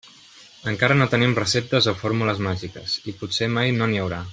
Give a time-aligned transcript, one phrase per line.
[0.71, 4.25] Encara no tenim receptes o fórmules màgiques, i potser mai no n'hi haurà.